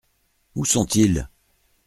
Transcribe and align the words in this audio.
Où 0.55 0.65
sont-ils? 0.65 1.29